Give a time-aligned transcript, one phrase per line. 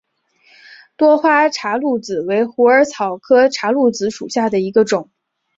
[0.97, 5.11] 多花茶藨子为虎耳草科茶藨子属下的一个种。